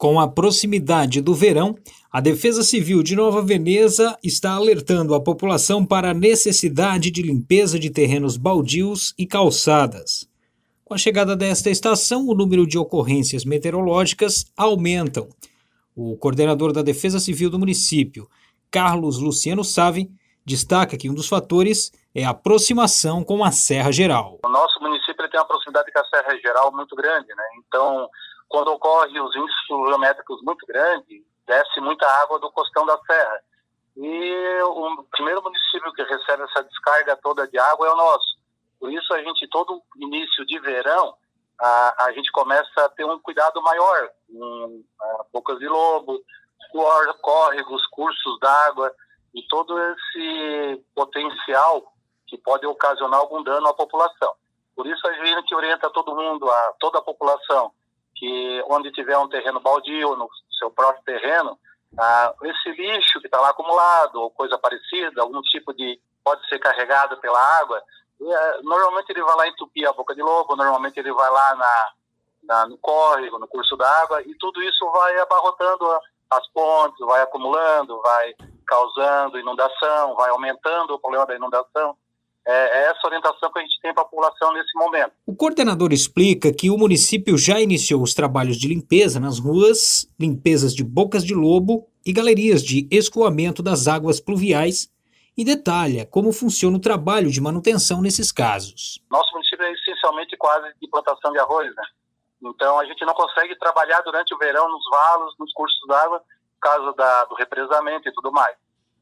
Com 0.00 0.18
a 0.18 0.26
proximidade 0.26 1.20
do 1.20 1.34
verão, 1.34 1.76
a 2.10 2.22
Defesa 2.22 2.62
Civil 2.62 3.02
de 3.02 3.14
Nova 3.14 3.42
Veneza 3.42 4.16
está 4.24 4.52
alertando 4.52 5.14
a 5.14 5.20
população 5.20 5.84
para 5.84 6.12
a 6.12 6.14
necessidade 6.14 7.10
de 7.10 7.20
limpeza 7.20 7.78
de 7.78 7.90
terrenos 7.90 8.38
baldios 8.38 9.12
e 9.18 9.26
calçadas. 9.26 10.26
Com 10.86 10.94
a 10.94 10.96
chegada 10.96 11.36
desta 11.36 11.68
estação, 11.68 12.26
o 12.26 12.34
número 12.34 12.66
de 12.66 12.78
ocorrências 12.78 13.44
meteorológicas 13.44 14.46
aumentam. 14.56 15.28
O 15.94 16.16
coordenador 16.16 16.72
da 16.72 16.80
Defesa 16.80 17.20
Civil 17.20 17.50
do 17.50 17.58
município, 17.58 18.26
Carlos 18.70 19.18
Luciano 19.18 19.62
Savi, 19.62 20.10
destaca 20.46 20.96
que 20.96 21.10
um 21.10 21.14
dos 21.14 21.28
fatores 21.28 21.92
é 22.14 22.24
a 22.24 22.30
aproximação 22.30 23.22
com 23.22 23.44
a 23.44 23.50
Serra 23.50 23.92
Geral. 23.92 24.38
O 24.42 24.48
nosso 24.48 24.80
município 24.80 25.28
tem 25.28 25.38
uma 25.38 25.46
proximidade 25.46 25.92
com 25.92 25.98
a 25.98 26.04
Serra 26.06 26.38
Geral 26.38 26.72
muito 26.72 26.96
grande, 26.96 27.28
né? 27.28 27.44
Então, 27.58 28.08
quando 28.50 28.72
ocorre 28.72 29.18
os 29.20 29.34
índices 29.34 29.66
pluviométricos 29.68 30.42
muito 30.42 30.66
grandes, 30.66 31.22
desce 31.46 31.80
muita 31.80 32.04
água 32.20 32.38
do 32.40 32.50
costão 32.50 32.84
da 32.84 32.98
serra. 33.06 33.40
E 33.96 34.62
o 34.64 35.04
primeiro 35.12 35.40
município 35.40 35.92
que 35.92 36.02
recebe 36.02 36.42
essa 36.42 36.64
descarga 36.64 37.16
toda 37.16 37.46
de 37.46 37.58
água 37.58 37.86
é 37.86 37.90
o 37.92 37.96
nosso. 37.96 38.38
Por 38.80 38.92
isso, 38.92 39.14
a 39.14 39.22
gente, 39.22 39.46
todo 39.48 39.80
início 39.96 40.44
de 40.46 40.58
verão, 40.58 41.14
a, 41.60 42.06
a 42.06 42.12
gente 42.12 42.30
começa 42.32 42.84
a 42.84 42.88
ter 42.88 43.04
um 43.04 43.20
cuidado 43.20 43.62
maior 43.62 44.10
com 44.28 44.82
bocas 45.32 45.58
de 45.60 45.68
lobo, 45.68 46.20
córregos, 47.22 47.86
cursos 47.86 48.40
d'água 48.40 48.92
e 49.32 49.46
todo 49.46 49.78
esse 49.78 50.84
potencial 50.92 51.92
que 52.26 52.36
pode 52.36 52.66
ocasionar 52.66 53.20
algum 53.20 53.44
dano 53.44 53.68
à 53.68 53.74
população. 53.74 54.34
Por 54.74 54.88
isso, 54.88 55.06
a 55.06 55.12
gente 55.24 55.54
orienta 55.54 55.88
todo 55.90 56.16
mundo, 56.16 56.50
a 56.50 56.74
toda 56.80 56.98
a 56.98 57.02
população, 57.02 57.70
que 58.20 58.62
onde 58.68 58.92
tiver 58.92 59.16
um 59.16 59.28
terreno 59.28 59.58
baldio, 59.60 60.14
no 60.14 60.28
seu 60.58 60.70
próprio 60.70 61.02
terreno, 61.04 61.58
ah, 61.98 62.34
esse 62.42 62.70
lixo 62.72 63.18
que 63.18 63.26
está 63.26 63.40
lá 63.40 63.48
acumulado, 63.48 64.20
ou 64.20 64.30
coisa 64.30 64.58
parecida, 64.58 65.22
algum 65.22 65.40
tipo 65.40 65.72
de. 65.72 65.98
pode 66.22 66.46
ser 66.48 66.58
carregado 66.58 67.16
pela 67.16 67.40
água, 67.60 67.82
ah, 68.22 68.58
normalmente 68.62 69.08
ele 69.10 69.22
vai 69.22 69.34
lá 69.36 69.48
entupir 69.48 69.88
a 69.88 69.92
boca 69.94 70.14
de 70.14 70.20
lobo, 70.20 70.54
normalmente 70.54 71.00
ele 71.00 71.12
vai 71.12 71.30
lá 71.30 71.54
na, 71.56 71.92
na 72.42 72.66
no 72.66 72.76
córrego, 72.76 73.38
no 73.38 73.48
curso 73.48 73.74
d'água, 73.74 74.20
e 74.22 74.34
tudo 74.34 74.62
isso 74.62 74.90
vai 74.90 75.18
abarrotando 75.18 75.86
as 76.30 76.46
pontes, 76.48 77.00
vai 77.06 77.22
acumulando, 77.22 78.00
vai 78.02 78.34
causando 78.66 79.38
inundação, 79.38 80.14
vai 80.14 80.28
aumentando 80.28 80.94
o 80.94 80.98
problema 80.98 81.26
da 81.26 81.34
inundação. 81.34 81.96
É, 82.50 82.78
é 82.78 82.90
essa 82.90 83.06
orientação 83.06 83.52
que 83.52 83.60
a 83.60 83.62
gente 83.62 83.80
tem 83.80 83.94
para 83.94 84.02
a 84.02 84.06
população 84.06 84.52
nesse 84.52 84.76
momento. 84.76 85.12
O 85.24 85.36
coordenador 85.36 85.92
explica 85.92 86.52
que 86.52 86.68
o 86.68 86.76
município 86.76 87.38
já 87.38 87.60
iniciou 87.60 88.02
os 88.02 88.12
trabalhos 88.12 88.56
de 88.56 88.66
limpeza 88.66 89.20
nas 89.20 89.38
ruas, 89.38 90.10
limpezas 90.18 90.74
de 90.74 90.82
bocas 90.82 91.24
de 91.24 91.32
lobo 91.32 91.88
e 92.04 92.12
galerias 92.12 92.64
de 92.64 92.88
escoamento 92.90 93.62
das 93.62 93.86
águas 93.86 94.18
pluviais 94.18 94.92
e 95.36 95.44
detalha 95.44 96.04
como 96.04 96.32
funciona 96.32 96.76
o 96.76 96.80
trabalho 96.80 97.30
de 97.30 97.40
manutenção 97.40 98.02
nesses 98.02 98.32
casos. 98.32 99.00
Nosso 99.08 99.32
município 99.32 99.64
é 99.64 99.72
essencialmente 99.72 100.36
quase 100.36 100.74
de 100.82 100.88
plantação 100.88 101.30
de 101.30 101.38
arroz, 101.38 101.72
né? 101.76 101.84
Então 102.42 102.80
a 102.80 102.84
gente 102.84 103.04
não 103.04 103.14
consegue 103.14 103.56
trabalhar 103.60 104.00
durante 104.00 104.34
o 104.34 104.38
verão 104.38 104.68
nos 104.68 104.82
valos, 104.90 105.34
nos 105.38 105.52
cursos 105.52 105.86
d'água, 105.86 106.18
por 106.18 106.68
causa 106.68 106.92
da, 106.94 107.24
do 107.26 107.36
represamento 107.36 108.08
e 108.08 108.12
tudo 108.12 108.32
mais. 108.32 108.56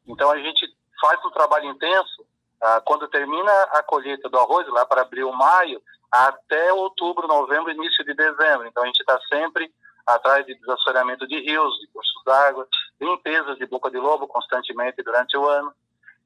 Então 0.06 0.30
a 0.30 0.36
gente 0.36 0.66
faz 1.00 1.24
um 1.24 1.30
trabalho 1.30 1.70
intenso 1.70 2.26
ah, 2.60 2.80
quando 2.84 3.08
termina 3.08 3.52
a 3.72 3.82
colheita 3.82 4.28
do 4.28 4.38
arroz, 4.38 4.66
lá 4.68 4.84
para 4.84 5.02
abril, 5.02 5.32
maio, 5.32 5.80
até 6.10 6.72
outubro, 6.72 7.28
novembro, 7.28 7.70
início 7.70 8.04
de 8.04 8.14
dezembro. 8.14 8.66
Então 8.66 8.82
a 8.82 8.86
gente 8.86 9.00
está 9.00 9.18
sempre 9.28 9.72
atrás 10.06 10.44
de 10.46 10.54
desassoreamento 10.54 11.26
de 11.26 11.38
rios, 11.40 11.78
de 11.80 11.86
cursos 11.88 12.24
d'água, 12.24 12.66
limpezas 13.00 13.58
de 13.58 13.66
boca 13.66 13.90
de 13.90 13.98
lobo 13.98 14.26
constantemente 14.26 15.02
durante 15.02 15.36
o 15.36 15.46
ano. 15.46 15.72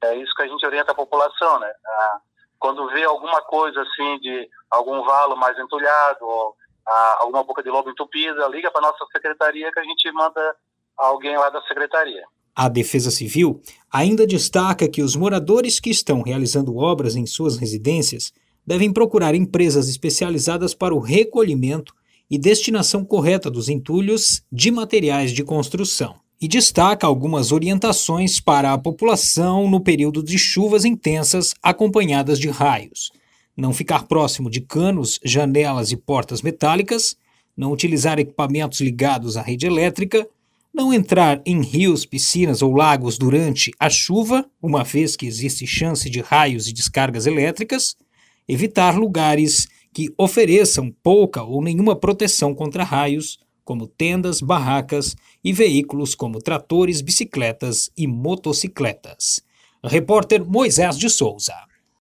É 0.01 0.15
isso 0.15 0.33
que 0.35 0.43
a 0.43 0.47
gente 0.47 0.65
orienta 0.65 0.91
a 0.91 0.95
população, 0.95 1.59
né? 1.59 1.71
Ah, 1.85 2.19
quando 2.59 2.87
vê 2.89 3.03
alguma 3.03 3.41
coisa 3.41 3.81
assim 3.81 4.19
de 4.19 4.49
algum 4.71 5.03
valo 5.03 5.35
mais 5.35 5.57
entulhado 5.59 6.25
ou 6.25 6.55
ah, 6.87 7.17
alguma 7.19 7.43
boca 7.43 7.61
de 7.61 7.69
lobo 7.69 7.89
entupida, 7.89 8.47
liga 8.47 8.71
para 8.71 8.81
nossa 8.81 9.05
secretaria 9.11 9.71
que 9.71 9.79
a 9.79 9.83
gente 9.83 10.11
manda 10.13 10.55
alguém 10.97 11.37
lá 11.37 11.49
da 11.49 11.61
secretaria. 11.63 12.25
A 12.55 12.69
Defesa 12.69 13.09
Civil 13.09 13.61
ainda 13.91 14.27
destaca 14.27 14.87
que 14.87 15.01
os 15.01 15.15
moradores 15.15 15.79
que 15.79 15.89
estão 15.89 16.21
realizando 16.21 16.75
obras 16.77 17.15
em 17.15 17.25
suas 17.25 17.57
residências 17.57 18.31
devem 18.65 18.93
procurar 18.93 19.33
empresas 19.33 19.89
especializadas 19.89 20.73
para 20.73 20.93
o 20.93 20.99
recolhimento 20.99 21.93
e 22.29 22.37
destinação 22.37 23.03
correta 23.03 23.49
dos 23.49 23.69
entulhos 23.69 24.43
de 24.51 24.71
materiais 24.71 25.31
de 25.31 25.43
construção. 25.43 26.15
E 26.39 26.47
destaca 26.47 27.07
algumas 27.07 27.51
orientações 27.51 28.39
para 28.39 28.73
a 28.73 28.77
população 28.77 29.69
no 29.69 29.79
período 29.79 30.21
de 30.21 30.37
chuvas 30.37 30.85
intensas 30.85 31.53
acompanhadas 31.61 32.39
de 32.39 32.49
raios. 32.49 33.11
Não 33.55 33.73
ficar 33.73 34.07
próximo 34.07 34.49
de 34.49 34.61
canos, 34.61 35.19
janelas 35.23 35.91
e 35.91 35.97
portas 35.97 36.41
metálicas, 36.41 37.15
não 37.55 37.71
utilizar 37.71 38.19
equipamentos 38.19 38.81
ligados 38.81 39.37
à 39.37 39.41
rede 39.41 39.65
elétrica 39.65 40.27
não 40.73 40.91
entrar 40.91 41.41
em 41.45 41.61
rios, 41.61 42.05
piscinas 42.05 42.61
ou 42.63 42.73
lagos 42.73 43.17
durante 43.17 43.71
a 43.79 43.89
chuva, 43.89 44.49
uma 44.61 44.83
vez 44.83 45.15
que 45.15 45.27
existe 45.27 45.67
chance 45.67 46.09
de 46.09 46.19
raios 46.19 46.67
e 46.67 46.73
descargas 46.73 47.27
elétricas, 47.27 47.95
evitar 48.47 48.97
lugares 48.97 49.67
que 49.93 50.11
ofereçam 50.17 50.91
pouca 51.03 51.43
ou 51.43 51.61
nenhuma 51.61 51.95
proteção 51.95 52.55
contra 52.55 52.83
raios, 52.83 53.37
como 53.63 53.87
tendas, 53.87 54.41
barracas 54.41 55.15
e 55.43 55.53
veículos 55.53 56.15
como 56.15 56.41
tratores, 56.41 57.01
bicicletas 57.01 57.91
e 57.95 58.07
motocicletas. 58.07 59.41
Repórter 59.83 60.43
Moisés 60.43 60.97
de 60.97 61.09
Souza. 61.09 61.53